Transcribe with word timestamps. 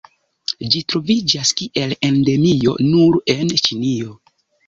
Ĝi 0.75 0.79
troviĝas 0.93 1.51
kiel 1.59 1.93
endemio 2.09 2.75
nur 2.87 3.19
en 3.37 3.55
Ĉinio. 3.67 4.19